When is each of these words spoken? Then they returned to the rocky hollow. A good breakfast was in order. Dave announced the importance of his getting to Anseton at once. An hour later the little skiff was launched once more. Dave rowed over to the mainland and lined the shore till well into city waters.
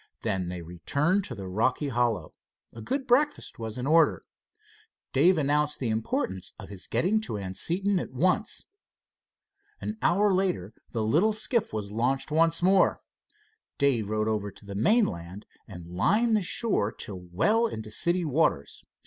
Then 0.23 0.49
they 0.49 0.63
returned 0.63 1.25
to 1.25 1.35
the 1.35 1.47
rocky 1.47 1.89
hollow. 1.89 2.33
A 2.73 2.81
good 2.81 3.05
breakfast 3.05 3.59
was 3.59 3.77
in 3.77 3.85
order. 3.85 4.23
Dave 5.13 5.37
announced 5.37 5.77
the 5.77 5.89
importance 5.89 6.55
of 6.57 6.69
his 6.69 6.87
getting 6.87 7.21
to 7.21 7.37
Anseton 7.37 7.99
at 7.99 8.09
once. 8.09 8.65
An 9.79 9.99
hour 10.01 10.33
later 10.33 10.73
the 10.89 11.03
little 11.03 11.33
skiff 11.33 11.71
was 11.71 11.91
launched 11.91 12.31
once 12.31 12.63
more. 12.63 12.99
Dave 13.77 14.09
rowed 14.09 14.27
over 14.27 14.49
to 14.49 14.65
the 14.65 14.73
mainland 14.73 15.45
and 15.67 15.85
lined 15.93 16.35
the 16.35 16.41
shore 16.41 16.91
till 16.91 17.19
well 17.19 17.67
into 17.67 17.91
city 17.91 18.25
waters. 18.25 18.83